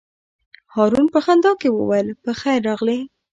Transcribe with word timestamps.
هارون 0.73 1.05
په 1.13 1.19
خندا 1.25 1.51
کې 1.61 1.69
وویل: 1.71 2.07
په 2.23 2.31
خیر 2.39 2.59
راغلې. 2.69 2.97